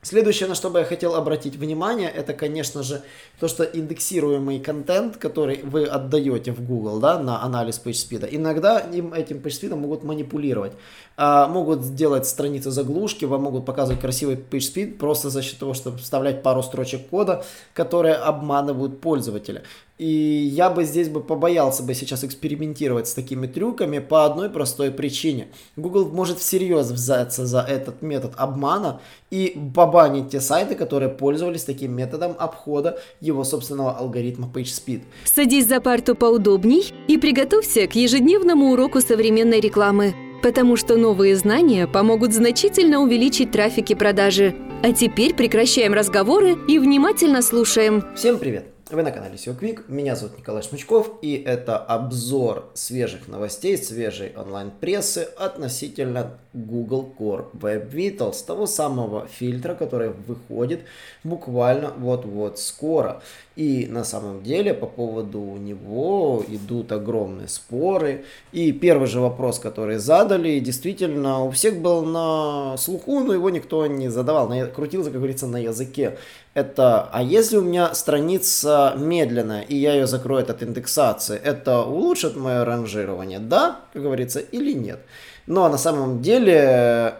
Следующее, 0.00 0.48
на 0.48 0.54
что 0.54 0.70
бы 0.70 0.78
я 0.78 0.84
хотел 0.84 1.16
обратить 1.16 1.56
внимание, 1.56 2.08
это, 2.08 2.32
конечно 2.32 2.84
же, 2.84 3.02
то, 3.40 3.48
что 3.48 3.64
индексируемый 3.64 4.60
контент, 4.60 5.16
который 5.16 5.60
вы 5.64 5.86
отдаете 5.86 6.52
в 6.52 6.64
Google 6.64 7.00
да, 7.00 7.18
на 7.18 7.42
анализ 7.42 7.80
PageSpeed, 7.84 8.28
иногда 8.30 8.78
им 8.78 9.12
этим 9.12 9.38
PageSpeed 9.38 9.74
могут 9.74 10.04
манипулировать. 10.04 10.74
А, 11.16 11.48
могут 11.48 11.82
сделать 11.82 12.28
страницы 12.28 12.70
заглушки, 12.70 13.24
вам 13.24 13.42
могут 13.42 13.66
показывать 13.66 14.00
красивый 14.00 14.36
PageSpeed 14.36 14.98
просто 14.98 15.30
за 15.30 15.42
счет 15.42 15.58
того, 15.58 15.74
чтобы 15.74 15.98
вставлять 15.98 16.44
пару 16.44 16.62
строчек 16.62 17.08
кода, 17.08 17.44
которые 17.74 18.14
обманывают 18.14 19.00
пользователя. 19.00 19.64
И 19.98 20.06
я 20.06 20.70
бы 20.70 20.84
здесь 20.84 21.08
бы 21.08 21.20
побоялся 21.20 21.82
бы 21.82 21.92
сейчас 21.92 22.22
экспериментировать 22.22 23.08
с 23.08 23.14
такими 23.14 23.48
трюками 23.48 23.98
по 23.98 24.24
одной 24.24 24.48
простой 24.48 24.92
причине. 24.92 25.48
Google 25.76 26.08
может 26.08 26.38
всерьез 26.38 26.90
взяться 26.90 27.46
за 27.46 27.60
этот 27.60 28.00
метод 28.00 28.32
обмана 28.36 29.00
и 29.30 29.58
побанить 29.74 30.30
те 30.30 30.40
сайты, 30.40 30.76
которые 30.76 31.08
пользовались 31.08 31.64
таким 31.64 31.92
методом 31.92 32.36
обхода 32.38 33.00
его 33.20 33.42
собственного 33.42 33.96
алгоритма 33.96 34.50
PageSpeed. 34.54 35.02
Садись 35.24 35.66
за 35.66 35.80
парту 35.80 36.14
поудобней 36.14 36.92
и 37.08 37.18
приготовься 37.18 37.88
к 37.88 37.96
ежедневному 37.96 38.72
уроку 38.72 39.00
современной 39.00 39.58
рекламы, 39.58 40.14
потому 40.42 40.76
что 40.76 40.96
новые 40.96 41.34
знания 41.34 41.88
помогут 41.88 42.32
значительно 42.32 43.00
увеличить 43.00 43.50
трафик 43.50 43.90
и 43.90 43.96
продажи. 43.96 44.54
А 44.84 44.92
теперь 44.92 45.34
прекращаем 45.34 45.92
разговоры 45.92 46.56
и 46.68 46.78
внимательно 46.78 47.42
слушаем. 47.42 48.04
Всем 48.14 48.38
привет! 48.38 48.77
Вы 48.90 49.02
на 49.02 49.10
канале 49.10 49.34
SEO 49.34 49.54
Quick, 49.54 49.84
меня 49.88 50.16
зовут 50.16 50.38
Николай 50.38 50.62
Шмычков, 50.62 51.18
и 51.20 51.36
это 51.36 51.76
обзор 51.76 52.70
свежих 52.72 53.28
новостей, 53.28 53.76
свежей 53.76 54.32
онлайн-прессы 54.34 55.28
относительно 55.36 56.38
Google 56.54 57.12
Core 57.18 57.50
Web 57.52 57.90
Vitals, 57.90 58.42
того 58.46 58.64
самого 58.66 59.26
фильтра, 59.26 59.74
который 59.74 60.08
выходит 60.08 60.86
буквально 61.22 61.90
вот-вот 61.90 62.58
скоро. 62.58 63.20
И 63.58 63.88
на 63.90 64.04
самом 64.04 64.44
деле 64.44 64.72
по 64.72 64.86
поводу 64.86 65.40
него 65.40 66.44
идут 66.46 66.92
огромные 66.92 67.48
споры. 67.48 68.24
И 68.52 68.70
первый 68.70 69.08
же 69.08 69.18
вопрос, 69.18 69.58
который 69.58 69.98
задали, 69.98 70.60
действительно 70.60 71.42
у 71.42 71.50
всех 71.50 71.80
был 71.82 72.04
на 72.04 72.76
слуху, 72.76 73.18
но 73.18 73.32
его 73.32 73.50
никто 73.50 73.84
не 73.88 74.10
задавал, 74.10 74.48
крутился, 74.72 75.10
как 75.10 75.18
говорится, 75.18 75.48
на 75.48 75.56
языке. 75.56 76.18
Это, 76.54 77.08
а 77.12 77.20
если 77.20 77.56
у 77.56 77.62
меня 77.62 77.92
страница 77.94 78.94
медленная, 78.96 79.62
и 79.62 79.74
я 79.74 79.94
ее 79.94 80.06
закрою 80.06 80.48
от 80.48 80.62
индексации, 80.62 81.36
это 81.36 81.82
улучшит 81.82 82.36
мое 82.36 82.64
ранжирование? 82.64 83.40
Да, 83.40 83.80
как 83.92 84.02
говорится, 84.02 84.38
или 84.38 84.72
нет? 84.72 85.00
Но 85.48 85.68
на 85.68 85.78
самом 85.78 86.22
деле, 86.22 87.14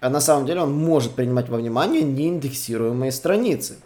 на 0.00 0.20
самом 0.20 0.46
деле 0.46 0.60
он 0.60 0.72
может 0.72 1.16
принимать 1.16 1.48
во 1.48 1.56
внимание 1.56 2.02
неиндексируемые 2.02 3.10
страницы. 3.10 3.78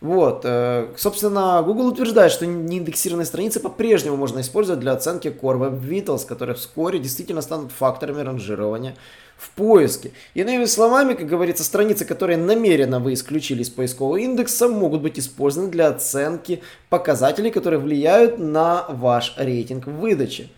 Вот, 0.00 0.42
э, 0.44 0.88
собственно, 0.96 1.62
Google 1.62 1.88
утверждает, 1.88 2.32
что 2.32 2.46
неиндексированные 2.46 3.26
страницы 3.26 3.60
по-прежнему 3.60 4.16
можно 4.16 4.40
использовать 4.40 4.80
для 4.80 4.92
оценки 4.92 5.28
Core 5.28 5.58
Web 5.58 5.80
Vitals, 5.82 6.26
которые 6.26 6.56
вскоре 6.56 6.98
действительно 6.98 7.42
станут 7.42 7.70
факторами 7.70 8.22
ранжирования 8.22 8.96
в 9.36 9.50
поиске. 9.50 10.12
Иными 10.32 10.64
словами, 10.64 11.12
как 11.12 11.26
говорится, 11.26 11.64
страницы, 11.64 12.06
которые 12.06 12.38
намеренно 12.38 12.98
вы 12.98 13.12
исключили 13.12 13.60
из 13.60 13.68
поискового 13.68 14.16
индекса, 14.16 14.68
могут 14.68 15.02
быть 15.02 15.18
использованы 15.18 15.70
для 15.70 15.88
оценки 15.88 16.62
показателей, 16.88 17.50
которые 17.50 17.78
влияют 17.78 18.38
на 18.38 18.86
ваш 18.88 19.34
рейтинг 19.36 19.86
выдачи. 19.86 20.50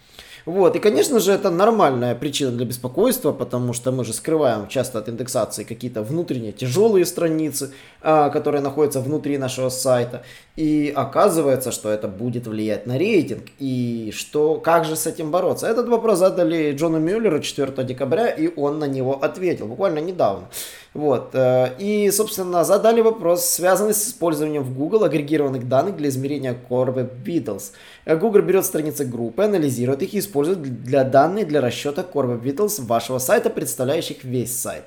Вот, 0.44 0.74
и, 0.74 0.80
конечно 0.80 1.20
же, 1.20 1.32
это 1.32 1.50
нормальная 1.50 2.14
причина 2.14 2.50
для 2.50 2.66
беспокойства, 2.66 3.32
потому 3.32 3.72
что 3.72 3.92
мы 3.92 4.04
же 4.04 4.12
скрываем 4.12 4.66
часто 4.66 4.98
от 4.98 5.08
индексации 5.08 5.62
какие-то 5.62 6.02
внутренние 6.02 6.52
тяжелые 6.52 7.06
страницы, 7.06 7.72
а, 8.00 8.28
которые 8.30 8.60
находятся 8.60 9.00
внутри 9.00 9.38
нашего 9.38 9.68
сайта. 9.68 10.24
И 10.56 10.92
оказывается, 10.94 11.70
что 11.70 11.90
это 11.90 12.08
будет 12.08 12.46
влиять 12.46 12.86
на 12.86 12.98
рейтинг. 12.98 13.44
И 13.60 14.12
что, 14.14 14.56
как 14.56 14.84
же 14.84 14.96
с 14.96 15.06
этим 15.06 15.30
бороться? 15.30 15.68
Этот 15.68 15.88
вопрос 15.88 16.18
задали 16.18 16.72
Джону 16.72 16.98
Мюллеру 16.98 17.40
4 17.40 17.84
декабря, 17.84 18.28
и 18.28 18.50
он 18.56 18.80
на 18.80 18.86
него 18.86 19.22
ответил 19.22 19.68
буквально 19.68 20.00
недавно. 20.00 20.48
Вот. 20.94 21.30
Э, 21.34 21.74
и, 21.78 22.10
собственно, 22.10 22.64
задали 22.64 23.00
вопрос, 23.00 23.46
связанный 23.46 23.94
с 23.94 24.08
использованием 24.08 24.62
в 24.62 24.76
Google 24.76 25.04
агрегированных 25.04 25.66
данных 25.66 25.96
для 25.96 26.08
измерения 26.08 26.54
Web 26.68 27.10
Vitals. 27.24 27.72
Э, 28.04 28.16
Google 28.16 28.42
берет 28.42 28.66
страницы 28.66 29.06
группы, 29.06 29.42
анализирует 29.42 30.02
их 30.02 30.12
и 30.14 30.18
использует 30.18 30.60
для 30.84 31.04
данных 31.04 31.48
для 31.48 31.62
расчета 31.62 32.04
Web 32.12 32.42
Vitals 32.42 32.84
вашего 32.84 33.18
сайта, 33.18 33.48
представляющих 33.48 34.22
весь 34.24 34.54
сайт. 34.54 34.84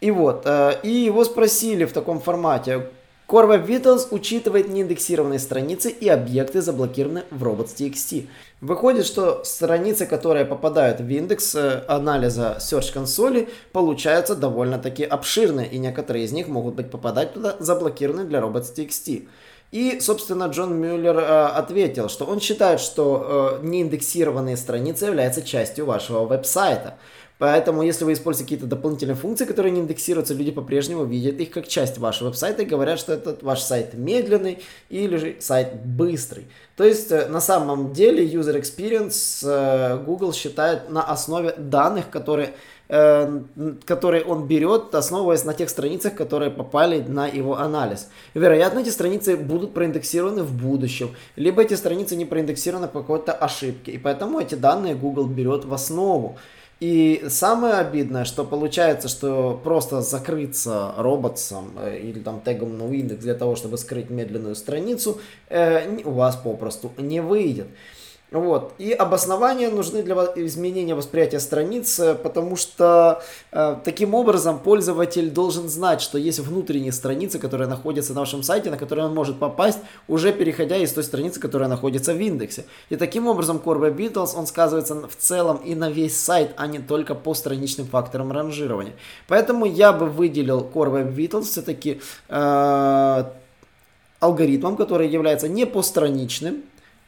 И 0.00 0.10
вот, 0.10 0.42
э, 0.44 0.80
и 0.82 0.90
его 0.90 1.24
спросили 1.24 1.84
в 1.84 1.92
таком 1.92 2.20
формате, 2.20 2.88
Web 3.32 3.66
Vitals 3.66 4.08
учитывает 4.10 4.68
неиндексированные 4.68 5.38
страницы 5.38 5.90
и 5.90 6.08
объекты 6.08 6.60
заблокированы 6.60 7.24
в 7.30 7.42
robots.txt. 7.42 8.26
Выходит, 8.60 9.06
что 9.06 9.42
страницы, 9.44 10.04
которые 10.04 10.44
попадают 10.44 11.00
в 11.00 11.08
индекс 11.08 11.54
э, 11.54 11.82
анализа 11.88 12.58
Search 12.60 12.92
консоли, 12.92 13.48
получаются 13.72 14.36
довольно-таки 14.36 15.04
обширные, 15.04 15.66
и 15.66 15.78
некоторые 15.78 16.26
из 16.26 16.32
них 16.32 16.48
могут 16.48 16.74
быть 16.74 16.90
попадать 16.90 17.32
туда 17.32 17.56
заблокированы 17.58 18.24
для 18.24 18.40
robots.txt. 18.40 19.26
И, 19.72 20.00
собственно, 20.00 20.44
Джон 20.44 20.74
Мюллер 20.78 21.16
э, 21.16 21.46
ответил, 21.46 22.10
что 22.10 22.26
он 22.26 22.40
считает, 22.40 22.78
что 22.78 23.58
э, 23.62 23.66
неиндексированные 23.66 24.58
страницы 24.58 25.06
являются 25.06 25.40
частью 25.40 25.86
вашего 25.86 26.26
веб-сайта. 26.26 26.98
Поэтому, 27.42 27.82
если 27.82 28.04
вы 28.04 28.12
используете 28.12 28.44
какие-то 28.44 28.66
дополнительные 28.66 29.16
функции, 29.16 29.46
которые 29.46 29.72
не 29.72 29.80
индексируются, 29.80 30.32
люди 30.32 30.52
по-прежнему 30.52 31.02
видят 31.02 31.40
их 31.40 31.50
как 31.50 31.66
часть 31.66 31.98
вашего 31.98 32.28
веб-сайта 32.28 32.62
и 32.62 32.64
говорят, 32.64 33.00
что 33.00 33.12
этот 33.12 33.42
ваш 33.42 33.62
сайт 33.62 33.94
медленный 33.94 34.60
или 34.90 35.16
же 35.16 35.36
сайт 35.40 35.84
быстрый. 35.84 36.46
То 36.76 36.84
есть, 36.84 37.10
э, 37.10 37.26
на 37.26 37.40
самом 37.40 37.92
деле, 37.92 38.24
user 38.24 38.56
experience 38.56 39.42
э, 39.44 39.98
Google 40.04 40.32
считает 40.32 40.88
на 40.88 41.02
основе 41.02 41.52
данных, 41.58 42.10
которые 42.10 42.54
э, 42.88 43.40
которые 43.86 44.22
он 44.22 44.46
берет, 44.46 44.94
основываясь 44.94 45.44
на 45.44 45.52
тех 45.52 45.68
страницах, 45.68 46.14
которые 46.14 46.52
попали 46.52 47.00
на 47.00 47.26
его 47.26 47.58
анализ. 47.58 48.08
Вероятно, 48.34 48.78
эти 48.78 48.90
страницы 48.90 49.36
будут 49.36 49.74
проиндексированы 49.74 50.44
в 50.44 50.52
будущем, 50.52 51.16
либо 51.34 51.60
эти 51.60 51.74
страницы 51.74 52.14
не 52.14 52.24
проиндексированы 52.24 52.86
по 52.86 53.00
какой-то 53.00 53.32
ошибке, 53.32 53.90
и 53.90 53.98
поэтому 53.98 54.38
эти 54.38 54.54
данные 54.54 54.94
Google 54.94 55.26
берет 55.26 55.64
в 55.64 55.74
основу. 55.74 56.38
И 56.82 57.26
самое 57.28 57.74
обидное, 57.74 58.24
что 58.24 58.44
получается, 58.44 59.06
что 59.06 59.60
просто 59.62 60.02
закрыться 60.02 60.92
роботом 60.96 61.70
э, 61.78 62.00
или 62.00 62.18
там 62.18 62.40
тегом 62.40 62.70
no 62.70 62.90
index 62.90 63.18
для 63.18 63.34
того, 63.34 63.54
чтобы 63.54 63.78
скрыть 63.78 64.10
медленную 64.10 64.56
страницу, 64.56 65.20
э, 65.48 66.00
у 66.04 66.10
вас 66.10 66.34
попросту 66.34 66.90
не 66.98 67.20
выйдет. 67.20 67.68
Вот. 68.32 68.72
И 68.78 68.92
обоснования 68.92 69.70
нужны 69.70 70.02
для 70.02 70.14
изменения 70.36 70.94
восприятия 70.94 71.38
страниц, 71.38 72.00
потому 72.22 72.56
что 72.56 73.22
э, 73.52 73.76
таким 73.84 74.14
образом 74.14 74.58
пользователь 74.58 75.30
должен 75.30 75.68
знать, 75.68 76.00
что 76.00 76.16
есть 76.16 76.38
внутренние 76.38 76.92
страницы, 76.92 77.38
которые 77.38 77.68
находятся 77.68 78.14
на 78.14 78.20
вашем 78.20 78.42
сайте, 78.42 78.70
на 78.70 78.78
которые 78.78 79.04
он 79.04 79.14
может 79.14 79.38
попасть, 79.38 79.78
уже 80.08 80.32
переходя 80.32 80.78
из 80.78 80.92
той 80.92 81.04
страницы, 81.04 81.40
которая 81.40 81.68
находится 81.68 82.14
в 82.14 82.18
индексе. 82.18 82.64
И 82.88 82.96
таким 82.96 83.26
образом 83.26 83.60
Core 83.62 83.80
Web 83.80 83.96
Vitals, 83.96 84.34
он 84.34 84.46
сказывается 84.46 84.94
в 85.06 85.16
целом 85.16 85.58
и 85.58 85.74
на 85.74 85.90
весь 85.90 86.18
сайт, 86.18 86.52
а 86.56 86.66
не 86.66 86.78
только 86.78 87.14
по 87.14 87.34
страничным 87.34 87.86
факторам 87.86 88.32
ранжирования. 88.32 88.94
Поэтому 89.28 89.66
я 89.66 89.92
бы 89.92 90.06
выделил 90.06 90.60
Core 90.72 91.04
Web 91.04 91.14
Vitals 91.14 91.42
все-таки 91.42 92.00
э, 92.30 93.24
алгоритмом, 94.20 94.76
который 94.76 95.08
является 95.08 95.48
не 95.48 95.66
постраничным, 95.66 96.62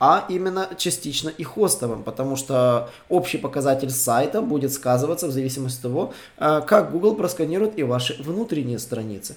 а 0.06 0.26
именно 0.28 0.69
частично 0.76 1.31
и 1.31 1.44
хостовым, 1.44 2.03
потому 2.03 2.37
что 2.37 2.91
общий 3.09 3.38
показатель 3.38 3.88
сайта 3.88 4.42
будет 4.42 4.70
сказываться 4.70 5.26
в 5.26 5.31
зависимости 5.31 5.78
от 5.78 5.82
того, 5.82 6.12
э, 6.37 6.60
как 6.66 6.92
Google 6.92 7.15
просканирует 7.16 7.78
и 7.78 7.84
ваши 7.84 8.22
внутренние 8.22 8.79
страницы. 8.79 9.37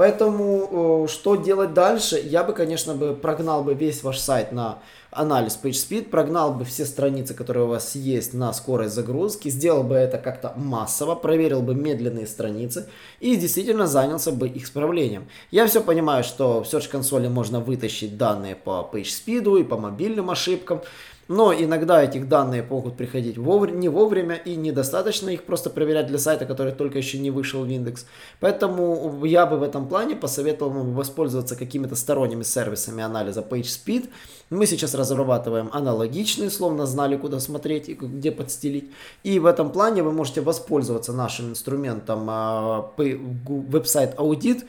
Поэтому 0.00 1.06
что 1.08 1.36
делать 1.36 1.74
дальше? 1.74 2.18
Я 2.24 2.42
бы, 2.42 2.54
конечно, 2.54 2.94
бы 2.94 3.14
прогнал 3.14 3.62
бы 3.62 3.74
весь 3.74 4.02
ваш 4.02 4.18
сайт 4.18 4.50
на 4.50 4.78
анализ 5.10 5.60
PageSpeed, 5.62 6.08
прогнал 6.08 6.54
бы 6.54 6.64
все 6.64 6.86
страницы, 6.86 7.34
которые 7.34 7.66
у 7.66 7.68
вас 7.68 7.94
есть 7.94 8.32
на 8.32 8.50
скорость 8.54 8.94
загрузки, 8.94 9.50
сделал 9.50 9.82
бы 9.82 9.96
это 9.96 10.16
как-то 10.16 10.54
массово, 10.56 11.16
проверил 11.16 11.60
бы 11.60 11.74
медленные 11.74 12.26
страницы 12.26 12.88
и 13.18 13.36
действительно 13.36 13.86
занялся 13.86 14.32
бы 14.32 14.48
их 14.48 14.64
исправлением. 14.64 15.28
Я 15.50 15.66
все 15.66 15.82
понимаю, 15.82 16.24
что 16.24 16.62
в 16.62 16.66
Search 16.66 16.88
консоли 16.88 17.28
можно 17.28 17.60
вытащить 17.60 18.16
данные 18.16 18.56
по 18.56 18.88
PageSpeed 18.90 19.60
и 19.60 19.64
по 19.64 19.76
мобильным 19.76 20.30
ошибкам, 20.30 20.80
но 21.30 21.54
иногда 21.54 22.02
этих 22.02 22.28
данные 22.28 22.66
могут 22.68 22.96
приходить 22.96 23.38
вовремя, 23.38 23.76
не 23.76 23.88
вовремя 23.88 24.34
и 24.34 24.56
недостаточно 24.56 25.30
их 25.30 25.44
просто 25.44 25.70
проверять 25.70 26.08
для 26.08 26.18
сайта, 26.18 26.44
который 26.44 26.72
только 26.72 26.98
еще 26.98 27.20
не 27.20 27.30
вышел 27.30 27.62
в 27.62 27.68
индекс. 27.68 28.04
Поэтому 28.40 29.24
я 29.24 29.46
бы 29.46 29.56
в 29.56 29.62
этом 29.62 29.86
плане 29.86 30.16
посоветовал 30.16 30.72
вам 30.72 30.92
воспользоваться 30.92 31.54
какими-то 31.54 31.94
сторонними 31.94 32.42
сервисами 32.42 33.04
анализа 33.04 33.42
PageSpeed. 33.48 34.08
Мы 34.50 34.66
сейчас 34.66 34.92
разрабатываем 34.94 35.70
аналогичные, 35.72 36.50
словно 36.50 36.84
знали, 36.84 37.16
куда 37.16 37.38
смотреть 37.38 37.88
и 37.88 37.94
где 37.94 38.32
подстелить. 38.32 38.90
И 39.22 39.38
в 39.38 39.46
этом 39.46 39.70
плане 39.70 40.02
вы 40.02 40.10
можете 40.10 40.40
воспользоваться 40.40 41.12
нашим 41.12 41.50
инструментом 41.50 42.26
а, 42.28 42.90
веб-сайт 42.98 44.14
аудит. 44.18 44.66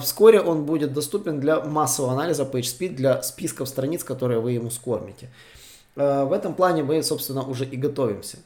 Вскоре 0.00 0.40
он 0.40 0.64
будет 0.64 0.94
доступен 0.94 1.38
для 1.38 1.60
массового 1.60 2.14
анализа 2.14 2.44
PageSpeed, 2.44 2.94
для 2.94 3.22
списков 3.22 3.68
страниц, 3.68 4.04
которые 4.04 4.40
вы 4.40 4.52
ему 4.52 4.70
скормите. 4.70 5.28
А, 5.96 6.24
в 6.24 6.32
этом 6.32 6.54
плане 6.54 6.82
мы, 6.82 7.02
собственно, 7.02 7.42
уже 7.42 7.64
и 7.64 7.76
готовимся. 7.76 8.38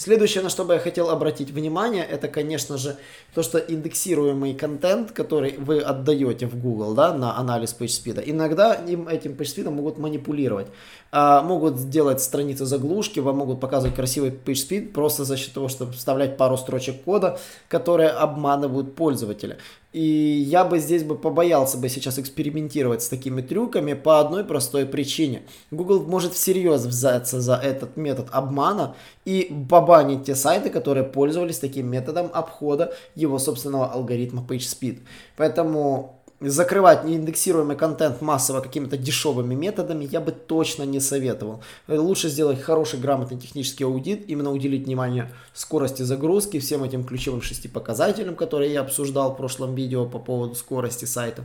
Следующее, 0.00 0.42
на 0.42 0.48
что 0.48 0.64
бы 0.64 0.72
я 0.72 0.80
хотел 0.80 1.10
обратить 1.10 1.50
внимание, 1.50 2.02
это, 2.02 2.26
конечно 2.26 2.78
же, 2.78 2.96
то, 3.34 3.42
что 3.42 3.58
индексируемый 3.58 4.54
контент, 4.54 5.12
который 5.12 5.58
вы 5.58 5.80
отдаете 5.80 6.46
в 6.46 6.58
Google, 6.58 6.94
да, 6.94 7.12
на 7.12 7.36
анализ 7.36 7.76
PageSpeed, 7.78 8.22
иногда 8.24 8.72
им 8.72 9.08
этим 9.08 9.32
PageSpeed 9.32 9.68
могут 9.68 9.98
манипулировать. 9.98 10.68
А, 11.12 11.42
могут 11.42 11.76
сделать 11.76 12.22
страницы 12.22 12.64
заглушки, 12.64 13.20
вам 13.20 13.36
могут 13.36 13.60
показывать 13.60 13.94
красивый 13.94 14.30
PageSpeed 14.30 14.92
просто 14.92 15.24
за 15.24 15.36
счет 15.36 15.52
того, 15.52 15.68
чтобы 15.68 15.92
вставлять 15.92 16.38
пару 16.38 16.56
строчек 16.56 17.02
кода, 17.02 17.38
которые 17.68 18.08
обманывают 18.08 18.94
пользователя. 18.94 19.58
И 19.92 20.00
я 20.02 20.64
бы 20.64 20.78
здесь 20.78 21.02
бы 21.02 21.16
побоялся 21.16 21.76
бы 21.76 21.88
сейчас 21.88 22.18
экспериментировать 22.20 23.02
с 23.02 23.08
такими 23.08 23.42
трюками 23.42 23.94
по 23.94 24.20
одной 24.20 24.44
простой 24.44 24.86
причине. 24.86 25.42
Google 25.72 26.02
может 26.02 26.32
всерьез 26.32 26.84
взяться 26.84 27.40
за 27.40 27.56
этот 27.56 27.96
метод 27.96 28.28
обмана 28.30 28.94
и 29.24 29.52
побанить 29.68 30.24
те 30.24 30.36
сайты, 30.36 30.70
которые 30.70 31.02
пользовались 31.02 31.58
таким 31.58 31.88
методом 31.90 32.30
обхода 32.32 32.94
его 33.16 33.40
собственного 33.40 33.90
алгоритма 33.90 34.46
PageSpeed. 34.48 35.00
Поэтому 35.36 36.19
закрывать 36.40 37.04
неиндексируемый 37.04 37.76
контент 37.76 38.20
массово 38.22 38.60
какими-то 38.60 38.96
дешевыми 38.96 39.54
методами 39.54 40.08
я 40.10 40.20
бы 40.20 40.32
точно 40.32 40.84
не 40.84 41.00
советовал. 41.00 41.62
Лучше 41.86 42.28
сделать 42.28 42.60
хороший, 42.60 42.98
грамотный 42.98 43.38
технический 43.38 43.84
аудит, 43.84 44.28
именно 44.28 44.50
уделить 44.50 44.86
внимание 44.86 45.30
скорости 45.52 46.02
загрузки, 46.02 46.58
всем 46.58 46.82
этим 46.82 47.04
ключевым 47.04 47.42
шести 47.42 47.68
показателям, 47.68 48.36
которые 48.36 48.72
я 48.72 48.80
обсуждал 48.80 49.34
в 49.34 49.36
прошлом 49.36 49.74
видео 49.74 50.06
по 50.06 50.18
поводу 50.18 50.54
скорости 50.54 51.04
сайта. 51.04 51.44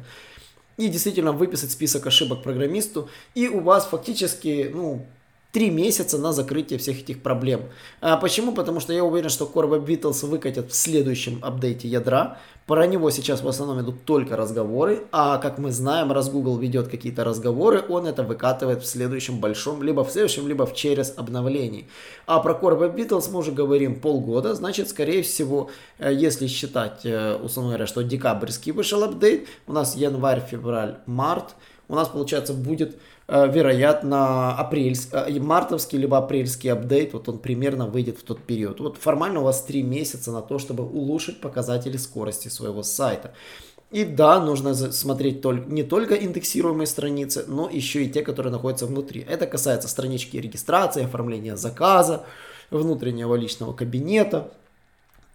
И 0.78 0.88
действительно 0.88 1.32
выписать 1.32 1.72
список 1.72 2.08
ошибок 2.08 2.44
программисту, 2.44 3.10
и 3.34 3.48
у 3.48 3.62
вас 3.62 3.86
фактически, 3.86 4.72
ну, 4.74 5.06
три 5.56 5.70
месяца 5.70 6.18
на 6.18 6.34
закрытие 6.34 6.78
всех 6.78 7.00
этих 7.00 7.24
проблем. 7.24 7.62
А 8.02 8.18
почему? 8.18 8.52
Потому 8.52 8.82
что 8.82 8.92
я 8.92 9.06
уверен, 9.06 9.30
что 9.30 9.46
Web 9.46 9.86
Vitals 9.86 10.28
выкатят 10.28 10.70
в 10.70 10.76
следующем 10.76 11.40
апдейте 11.42 11.88
ядра. 11.88 12.40
Про 12.68 12.86
него 12.88 13.10
сейчас 13.10 13.42
в 13.42 13.48
основном 13.48 13.80
идут 13.80 14.04
только 14.04 14.36
разговоры, 14.36 15.04
а 15.14 15.38
как 15.38 15.58
мы 15.58 15.72
знаем, 15.72 16.12
раз 16.12 16.30
Google 16.30 16.58
ведет 16.58 16.90
какие-то 16.90 17.24
разговоры, 17.24 17.86
он 17.88 18.06
это 18.06 18.24
выкатывает 18.24 18.82
в 18.82 18.86
следующем 18.86 19.40
большом, 19.40 19.82
либо 19.82 20.04
в 20.04 20.12
следующем, 20.12 20.46
либо 20.46 20.66
в 20.66 20.74
через 20.74 21.14
обновлений. 21.16 21.88
А 22.26 22.40
про 22.40 22.54
Web 22.54 22.96
Vitals 22.96 23.30
мы 23.32 23.40
уже 23.40 23.54
говорим 23.54 24.02
полгода, 24.02 24.56
значит, 24.56 24.90
скорее 24.90 25.22
всего, 25.22 25.70
э, 26.00 26.12
если 26.14 26.48
считать, 26.48 27.06
э, 27.06 27.36
условно 27.36 27.72
говоря, 27.72 27.88
что 27.88 28.04
декабрьский 28.04 28.74
вышел 28.74 29.04
апдейт, 29.04 29.48
у 29.68 29.74
нас 29.74 29.96
январь, 29.96 30.42
февраль, 30.42 30.98
март, 31.06 31.56
у 31.88 31.96
нас, 31.96 32.08
получается, 32.10 32.54
будет 32.54 32.98
Э, 33.28 33.48
вероятно, 33.52 34.56
апрельский, 34.56 35.18
э, 35.18 35.40
мартовский 35.40 35.98
либо 35.98 36.18
апрельский 36.18 36.72
апдейт, 36.72 37.14
вот 37.14 37.28
он 37.28 37.40
примерно 37.40 37.88
выйдет 37.88 38.20
в 38.20 38.24
тот 38.24 38.40
период. 38.40 38.80
Вот 38.80 38.98
формально 38.98 39.40
у 39.40 39.44
вас 39.44 39.64
3 39.64 39.82
месяца 39.82 40.32
на 40.32 40.42
то, 40.42 40.60
чтобы 40.60 40.84
улучшить 40.84 41.42
показатели 41.42 41.98
скорости 41.98 42.50
своего 42.50 42.84
сайта. 42.84 43.34
И 43.92 44.04
да, 44.04 44.40
нужно 44.40 44.76
смотреть 44.76 45.44
не 45.68 45.84
только 45.84 46.16
индексируемые 46.16 46.86
страницы, 46.86 47.46
но 47.48 47.70
еще 47.70 48.04
и 48.04 48.10
те, 48.10 48.22
которые 48.22 48.52
находятся 48.52 48.86
внутри. 48.86 49.26
Это 49.28 49.48
касается 49.48 49.88
странички 49.88 50.38
регистрации, 50.38 51.06
оформления 51.06 51.56
заказа, 51.56 52.26
внутреннего 52.70 53.36
личного 53.36 53.74
кабинета, 53.74 54.52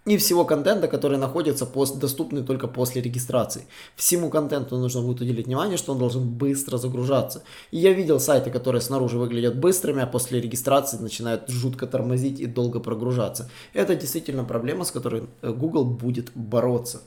и 0.05 0.17
всего 0.17 0.45
контента, 0.45 0.87
который 0.87 1.17
находится 1.17 1.65
пост, 1.65 1.99
доступный 1.99 2.43
только 2.43 2.67
после 2.67 3.01
регистрации. 3.01 3.65
Всему 3.95 4.31
контенту 4.31 4.77
нужно 4.77 5.01
будет 5.01 5.21
уделить 5.21 5.45
внимание, 5.45 5.77
что 5.77 5.91
он 5.91 5.99
должен 5.99 6.27
быстро 6.27 6.77
загружаться. 6.77 7.43
И 7.69 7.77
я 7.77 7.93
видел 7.93 8.19
сайты, 8.19 8.49
которые 8.49 8.81
снаружи 8.81 9.19
выглядят 9.19 9.57
быстрыми, 9.57 10.01
а 10.01 10.07
после 10.07 10.41
регистрации 10.41 10.97
начинают 10.97 11.49
жутко 11.49 11.85
тормозить 11.85 12.39
и 12.39 12.47
долго 12.47 12.79
прогружаться. 12.79 13.49
Это 13.73 13.95
действительно 13.95 14.43
проблема, 14.43 14.85
с 14.85 14.91
которой 14.91 15.25
э, 15.41 15.51
Google 15.51 15.85
будет 15.85 16.31
бороться. 16.33 17.01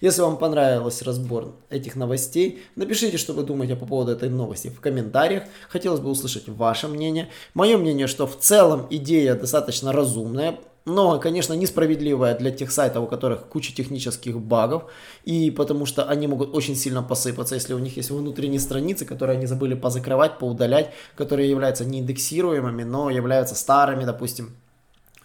Если 0.00 0.22
вам 0.22 0.38
понравился 0.38 1.04
разбор 1.04 1.54
этих 1.68 1.94
новостей, 1.94 2.62
напишите, 2.74 3.18
что 3.18 3.34
вы 3.34 3.42
думаете 3.42 3.76
по 3.76 3.84
поводу 3.84 4.12
этой 4.12 4.30
новости 4.30 4.68
в 4.68 4.80
комментариях. 4.80 5.42
Хотелось 5.68 6.00
бы 6.00 6.08
услышать 6.08 6.48
ваше 6.48 6.88
мнение. 6.88 7.28
Мое 7.52 7.76
мнение, 7.76 8.06
что 8.06 8.26
в 8.26 8.38
целом 8.38 8.86
идея 8.88 9.34
достаточно 9.34 9.92
разумная 9.92 10.58
но, 10.84 11.18
конечно, 11.18 11.52
несправедливая 11.52 12.36
для 12.36 12.50
тех 12.50 12.72
сайтов, 12.72 13.04
у 13.04 13.06
которых 13.06 13.46
куча 13.46 13.74
технических 13.74 14.38
багов, 14.38 14.84
и 15.24 15.50
потому 15.50 15.86
что 15.86 16.04
они 16.04 16.26
могут 16.26 16.54
очень 16.54 16.74
сильно 16.74 17.02
посыпаться, 17.02 17.54
если 17.54 17.74
у 17.74 17.78
них 17.78 17.96
есть 17.96 18.10
внутренние 18.10 18.60
страницы, 18.60 19.04
которые 19.04 19.36
они 19.36 19.46
забыли 19.46 19.74
позакрывать, 19.74 20.38
поудалять, 20.38 20.92
которые 21.16 21.50
являются 21.50 21.84
неиндексируемыми, 21.84 22.82
но 22.84 23.10
являются 23.10 23.54
старыми, 23.54 24.04
допустим, 24.04 24.56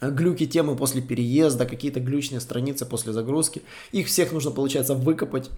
глюки 0.02 0.46
темы 0.46 0.76
после 0.76 1.02
переезда, 1.02 1.66
какие-то 1.66 2.00
глючные 2.00 2.42
страницы 2.42 2.86
после 2.86 3.14
загрузки. 3.14 3.62
Их 3.92 4.08
всех 4.08 4.34
нужно, 4.34 4.52
получается, 4.52 4.94
выкопать 4.94 5.50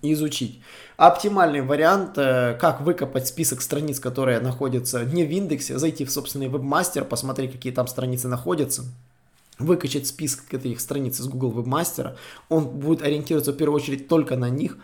и 0.00 0.12
изучить. 0.12 0.60
Оптимальный 0.96 1.60
вариант, 1.60 2.16
э, 2.18 2.56
как 2.60 2.80
выкопать 2.80 3.26
список 3.26 3.62
страниц, 3.62 3.98
которые 3.98 4.40
находятся 4.40 5.04
не 5.04 5.24
в 5.24 5.30
индексе, 5.30 5.78
зайти 5.78 6.04
в 6.04 6.10
собственный 6.10 6.48
вебмастер, 6.48 7.04
посмотреть, 7.04 7.52
какие 7.52 7.72
там 7.72 7.88
страницы 7.88 8.28
находятся, 8.28 8.84
выкачать 9.58 10.06
список 10.06 10.52
этих 10.52 10.80
страниц 10.80 11.20
из 11.20 11.26
Google 11.26 11.52
Webmaster, 11.60 12.16
он 12.48 12.66
будет 12.66 13.02
ориентироваться 13.02 13.52
в 13.52 13.56
первую 13.56 13.76
очередь 13.76 14.08
только 14.08 14.36
на 14.36 14.48
них, 14.48 14.78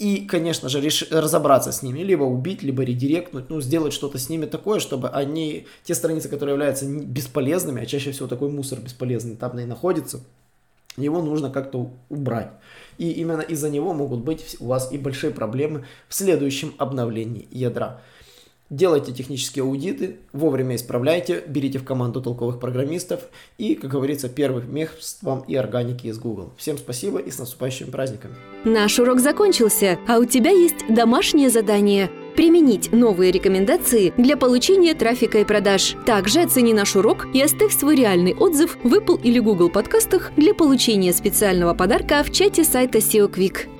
и, 0.00 0.24
конечно 0.24 0.70
же, 0.70 0.80
реш... 0.80 1.10
разобраться 1.10 1.72
с 1.72 1.82
ними, 1.82 2.00
либо 2.00 2.24
убить, 2.24 2.62
либо 2.62 2.82
редиректнуть, 2.82 3.50
ну, 3.50 3.60
сделать 3.60 3.92
что-то 3.92 4.16
с 4.16 4.30
ними 4.30 4.46
такое, 4.46 4.80
чтобы 4.80 5.10
они, 5.10 5.66
те 5.84 5.94
страницы, 5.94 6.30
которые 6.30 6.54
являются 6.54 6.86
бесполезными, 6.86 7.82
а 7.82 7.86
чаще 7.86 8.12
всего 8.12 8.26
такой 8.26 8.48
мусор 8.48 8.80
бесполезный 8.80 9.36
там 9.36 9.58
и 9.58 9.66
находится, 9.66 10.20
его 10.96 11.20
нужно 11.20 11.50
как-то 11.50 11.90
убрать. 12.08 12.50
И 12.96 13.10
именно 13.10 13.42
из-за 13.42 13.68
него 13.68 13.92
могут 13.92 14.20
быть 14.20 14.56
у 14.58 14.68
вас 14.68 14.90
и 14.90 14.96
большие 14.96 15.32
проблемы 15.32 15.84
в 16.08 16.14
следующем 16.14 16.74
обновлении 16.78 17.46
ядра. 17.50 18.00
Делайте 18.70 19.12
технические 19.12 19.64
аудиты, 19.64 20.18
вовремя 20.32 20.76
исправляйте, 20.76 21.42
берите 21.44 21.80
в 21.80 21.84
команду 21.84 22.22
толковых 22.22 22.60
программистов 22.60 23.22
и, 23.58 23.74
как 23.74 23.90
говорится, 23.90 24.28
первых 24.28 24.68
мест 24.68 25.18
вам 25.22 25.40
и 25.48 25.56
органики 25.56 26.06
из 26.06 26.20
Google. 26.20 26.52
Всем 26.56 26.78
спасибо 26.78 27.18
и 27.18 27.32
с 27.32 27.38
наступающими 27.40 27.90
праздниками. 27.90 28.36
Наш 28.64 28.96
урок 29.00 29.18
закончился, 29.18 29.98
а 30.06 30.18
у 30.18 30.24
тебя 30.24 30.52
есть 30.52 30.86
домашнее 30.88 31.50
задание– 31.50 32.10
применить 32.36 32.92
новые 32.92 33.32
рекомендации 33.32 34.14
для 34.16 34.36
получения 34.36 34.94
трафика 34.94 35.40
и 35.40 35.44
продаж. 35.44 35.96
Также 36.06 36.42
оцени 36.42 36.72
наш 36.72 36.94
урок 36.94 37.26
и 37.34 37.42
оставь 37.42 37.76
свой 37.76 37.96
реальный 37.96 38.36
отзыв 38.36 38.78
в 38.84 38.94
Apple 38.94 39.20
или 39.20 39.40
Google 39.40 39.68
подкастах 39.68 40.30
для 40.36 40.54
получения 40.54 41.12
специального 41.12 41.74
подарка 41.74 42.22
в 42.22 42.30
чате 42.30 42.62
сайта 42.62 42.98
SEO 42.98 43.28
Quick. 43.28 43.79